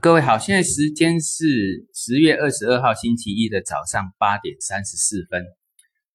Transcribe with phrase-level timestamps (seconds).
[0.00, 5.44] 各位好，现在时间是十月二十二号星期一的早上八点三十四分。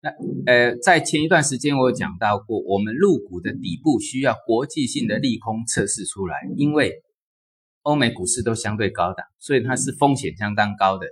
[0.00, 0.10] 那
[0.46, 6.92] 呃，在前一段时间我有讲到过，我们入股的底部需要国际性的利空测试出来，因为
[7.82, 11.06] 欧美股市都相对高档，所以它是风险相当高的。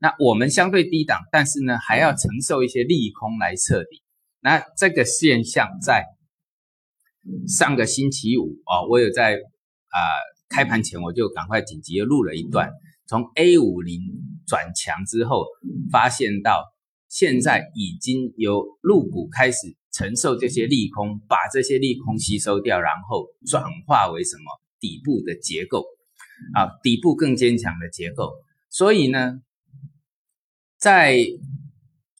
[0.00, 4.02] 那我们相对低档，但是呢还要承受一些利空来测底。
[4.40, 6.04] 那这个现象在
[7.46, 9.98] 上个星期五啊，我有在啊
[10.48, 12.70] 开盘前我就赶快紧急录了一段，
[13.06, 14.00] 从 A 五零
[14.46, 15.44] 转强之后，
[15.90, 16.64] 发现到
[17.08, 24.44] 现在已经由入股开始承受这些利空，把这些利空吸收掉，然后转化为什么
[24.80, 25.84] 底部的结构
[26.54, 28.32] 啊，底部更坚强的结构。
[28.70, 29.40] 所以呢，
[30.78, 31.18] 在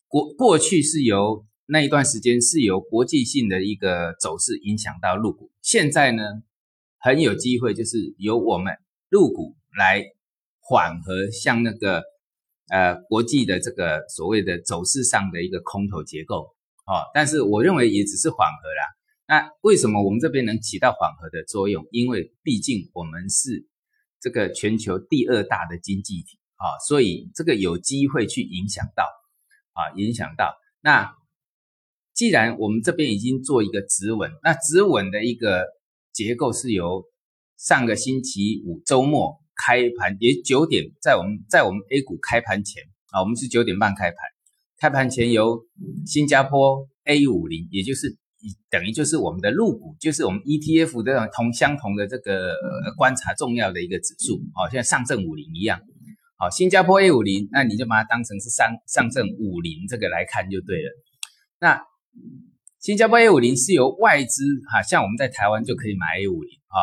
[0.06, 6.22] 过过去是由那一段时间是由国际性的一个走势影响到入股，现在呢
[6.98, 8.74] 很有机会就是由我们
[9.08, 10.04] 入股来
[10.60, 12.02] 缓和像那个
[12.70, 16.54] 呃国际的这个所谓的走势上的一个空头结构
[16.86, 18.82] 哦，但是我认为也只是缓和啦。
[19.26, 21.86] 那为什么我们这边能起到缓和的作用？
[21.90, 23.66] 因为毕竟我们是
[24.20, 29.04] 这个全球第二大的经济体啊，所以这个有机会去影响到
[29.74, 31.16] 啊，影响到那。
[32.14, 35.64] 既然我们这边已经做一个止稳，那止稳的一个
[36.12, 37.04] 结构是由
[37.56, 44.18] 上个星期五周末开盘，也九点在我们在我们 A 股开盘前啊，我们是九点半开盘，
[44.78, 45.64] 开盘前由
[46.06, 48.16] 新加坡 A 五零，也就是
[48.70, 52.54] 等于就是我们的入股，就是我们 ETF 的同相同的这个
[52.96, 55.80] 观察重要的一个指数哦，像上证五零一样，
[56.36, 60.90] 好，新加坡 A 五零，那你就把它当成是上上证五零这个来看就对了，
[61.60, 61.82] 那。
[62.80, 66.78] 新加坡 A 五零是由外资哈，像我们在台湾就可以买 A 五零啊，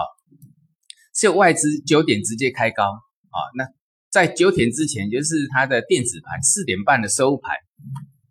[1.16, 3.38] 是由外资九点直接开高啊。
[3.58, 3.66] 那
[4.12, 7.56] 在九点之前，就是它的电子盘四点半的收盘，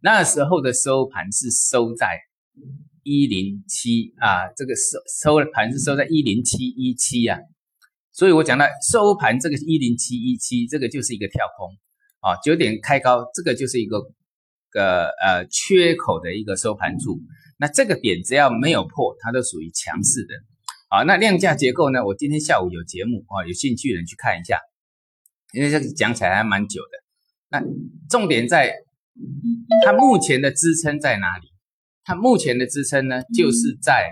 [0.03, 2.20] 那时候的收盘是收在
[3.03, 7.41] 一零七啊，这个收收盘是收在一零七一七呀。
[8.13, 11.74] 所以我讲到收盘这个一零七一七，这个就是一个跳空
[12.20, 14.03] 啊，九点开高，这个就是一个。
[14.74, 17.20] 个呃缺口的一个收盘处，
[17.64, 20.35] 那这个点只要没有破，它都属于强势的。
[20.91, 22.05] 好，那量价结构呢？
[22.05, 24.61] 我今天下午有节目啊，有兴趣的人去看一下，
[25.55, 26.91] 因为这个讲起来还蛮久的。
[27.48, 27.63] 那
[28.11, 28.74] 重点在
[29.83, 31.48] 它目前的支撑在哪里？
[32.05, 34.11] 它目前的支撑呢，就是在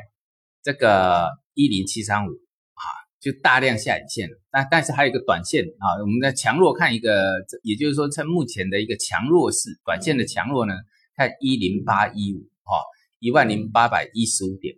[0.62, 2.85] 这个一零七三五啊。
[3.21, 10.73] 就大量下影线了，但但是还有一个短线啊，我们在强弱看一个，也就是说趁目前的一个强弱势，短线的强弱呢，
[11.15, 12.81] 看一零八一五哈，
[13.22, 14.75] 一万零八百一十五点，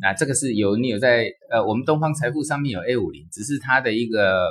[0.00, 4.50] 那这个是有你有在呃，我们东方财富上面有 A 五零，只是它的一个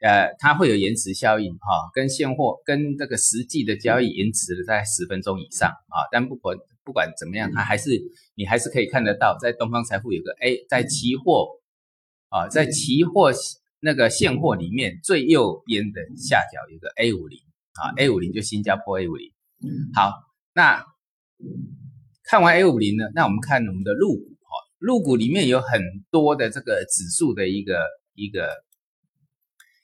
[0.00, 7.90] 呃，它会有延迟效应哈，跟现货跟这个实际的交易延迟了在十分钟以上啊，但不管不管怎么样，它还是
[8.36, 11.58] 你还是可以看得到，在东方财富有个 A 在期货。
[12.32, 13.32] 啊，在期货
[13.80, 17.40] 那个现货里面最右边的下角有个 A 五零
[17.72, 19.32] 啊，A 五零就新加坡 A 五零。
[19.92, 20.12] 好，
[20.54, 20.86] 那
[22.30, 25.82] 看完 A 五零呢，那我们看我们的入股哈，入股里面有很
[26.12, 28.48] 多的这个指数的一个一个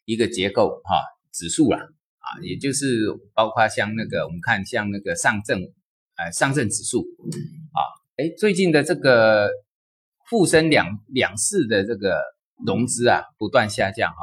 [0.05, 1.03] 一个结构哈，
[1.33, 2.87] 指数啦啊，也就是
[3.35, 5.61] 包括像那个我们看像那个上证
[6.15, 7.01] 呃上证指数
[7.73, 7.83] 啊，
[8.15, 9.51] 哎最近的这个
[10.31, 12.23] 沪深两两市的这个。
[12.65, 14.17] 融资啊不断下降哈，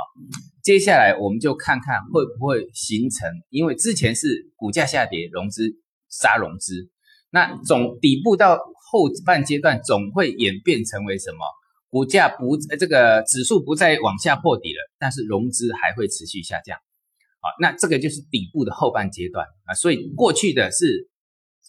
[0.64, 5.70] 接下来我们就看看会不会形成，因为之前是股价下跌，融资
[6.10, 6.90] 杀融资，
[7.34, 8.58] 那总底部到
[8.92, 11.40] 后半阶段总会演变成为什么？
[11.90, 16.78] 股价不这个指数不再往下破底了，但是融资还会持续下降，
[17.40, 21.10] 好，那这个就是底部的后半阶段啊，所以过去的是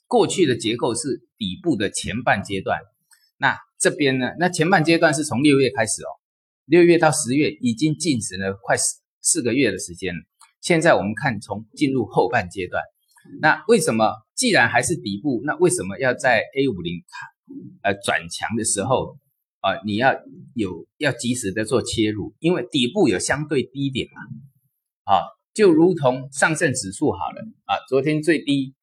[0.06, 2.80] 过去的结构是底部的前半阶段，
[3.38, 6.08] 那这边呢，那前半阶段是从六月开始哦。
[6.64, 10.20] 六月到十月已经进行了快四四个月的时间了。
[10.62, 12.82] 现在我们看从进入后半阶段，
[13.42, 17.02] 那为什么既然还是底部，那为什么要在 A 五零
[17.82, 19.16] 呃转强的时候
[19.60, 20.14] 啊，你要
[20.54, 24.20] 有要及时的做切入，因为底部有相对低点嘛。
[25.04, 25.22] 啊，
[25.52, 28.74] 就如同上证指数好了啊，昨天最低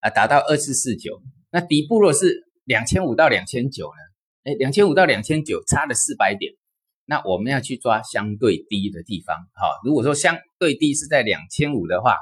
[0.00, 1.20] 啊达到二四四九，
[1.50, 4.50] 那底部若是两千五到两千九呢？
[4.50, 6.54] 哎，两千五到两千九差了四百点。
[7.04, 12.14] 那我们要去抓相对低的地方，好，如果说相对低是在两千五的话，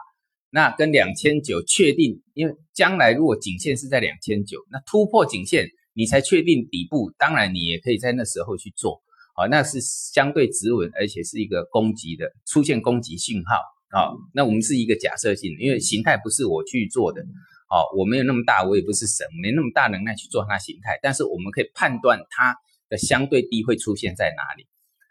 [0.50, 9.02] 那跟两千九确定，因为将来如果颈线是在两千九，那突破颈线你才确定底部，当然你也可以在那时候去做，
[9.34, 13.54] 好，那是相对止稳，而且是一个攻击的出现攻击信号
[13.90, 14.14] 啊。
[14.32, 17.20] 那我们是一个假设性，因为形态不是我去做的，
[17.68, 22.56] 哦，我没有那么大，我也不是神，没那么大能耐去做它形态，但是我们可以判断它
[22.88, 24.66] 的相对低会出现在哪里，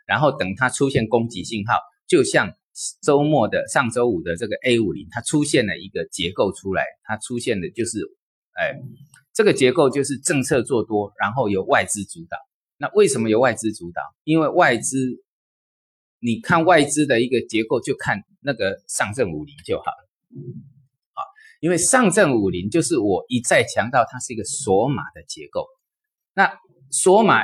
[0.07, 1.75] 然后等它出现攻击信号，
[2.07, 2.53] 就像
[3.01, 7.99] 周末的上周五的这个 A 五零，它出现了一个结构出来，它出现的就是，
[8.53, 8.79] 哎，
[9.33, 12.37] 这个结构就是政策做多，然后由外资主导。
[12.77, 14.01] 那为什么由外资主导？
[14.23, 15.23] 因为外资，
[16.19, 20.09] 你看外资的一个结构，就看那个上证五零就好了。
[21.13, 21.21] 啊，
[21.59, 25.65] 因为上证五零就是我一再强调，它是一个锁码的结构。
[26.35, 26.53] 那
[26.91, 27.43] 锁码，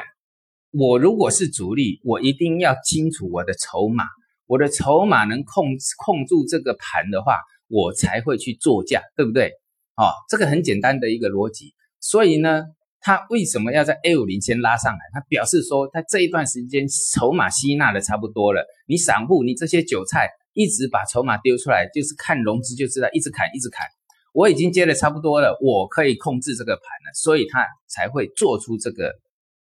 [0.69, 4.03] 我如果是主力，我一定要清楚我的筹码，
[4.45, 5.75] 我的筹码能控
[6.05, 9.51] 控住这个盘的话，我才会去做价，对不对？
[9.95, 11.73] 啊，这个很简单的一个逻辑。
[11.99, 12.65] 所以呢。
[13.05, 14.99] 它为什么要在 A 五零先拉上来？
[15.11, 18.65] 它表示说，它这一段时间筹码吸纳的差不多了。
[18.87, 23.85] 你散户，你这些韭菜一直把筹码丢出来，就是看融资就知道，一直砍，一直砍。
[24.31, 29.11] 我已经接的差不多了，我可以控制这个盘了，所以它才会做出这个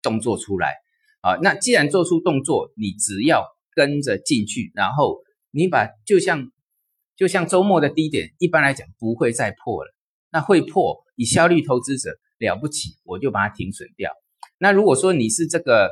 [0.01, 0.73] 动作出来
[1.21, 1.35] 啊。
[1.43, 3.45] 那既然做出动作，你只要
[3.77, 5.19] 跟着进去，然后
[5.51, 6.51] 你把就像
[7.15, 9.93] 就像周末的低点，一般来讲不会再破了。
[10.31, 12.09] 那会破，以效率投资者。
[12.39, 14.11] 了不起，我就把它停损掉。
[14.59, 15.89] 那如果说你是这个，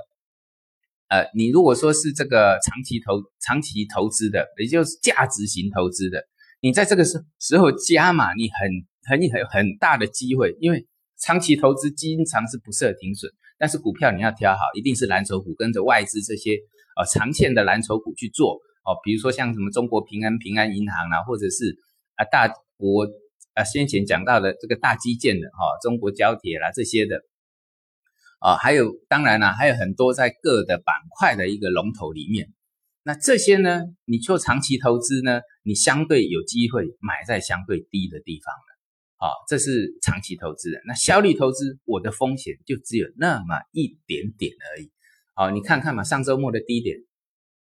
[1.08, 6.24] 呃，你如果说是这个长期投、长期投资的，也就是价值型投资的，
[6.62, 8.70] 你在这个时时候加码，你很
[9.10, 10.86] 很很很大的机会，因为
[11.20, 16.60] 长期投资经常是不设停损，但是股票你要挑好，一定是蓝筹股，跟着外资这些
[16.96, 18.98] 呃长线的蓝筹股去做哦。
[19.04, 21.78] 比如说像什么中国平安、平安银行啊，或者是
[22.16, 22.48] 啊大
[22.78, 23.08] 国。
[23.56, 27.22] 啊，先前讲到的这个大基建的哈，中国交铁啦这些的，
[28.40, 32.52] 啊，还有当然啦，还有很多在各的板块的一个龙头里面，
[33.04, 40.82] 那这些呢，你做长期投资呢，你相对有机会买在相对低的地方了，啊，这是长期投资的。
[40.86, 44.92] 那效率投资，我的风险就只有那么一点点而已，
[45.36, 46.98] 啊，你看看嘛，上周末的低点，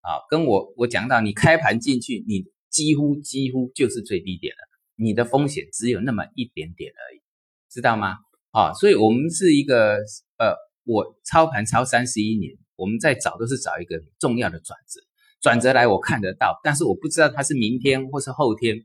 [0.01, 4.59] 啊，跟我我讲到，你开盘进去，你几乎几乎就是最低点了。
[4.95, 7.21] 你的风险只有那么一点点而已，
[7.69, 8.17] 知道吗？
[8.51, 9.95] 啊，所以我们是一个
[10.37, 10.53] 呃，
[10.83, 14.99] 我操盘操三十一年，我们在找都是找一个重要的转折，
[15.39, 18.75] 转折来我看得到，但是我不知道它是明天或是后天。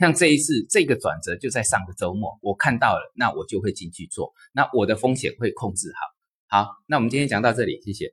[0.00, 5.92] 像这一次这个转折就在上个周末，我看到了，那我就会进去做，那我的风险会控制
[6.48, 6.64] 好。
[6.64, 8.12] 好，那我们今天讲到这里，谢谢。